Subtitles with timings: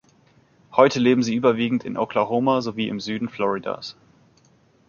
[0.71, 3.95] Heute leben sie überwiegend in Oklahoma sowie im Süden Floridas.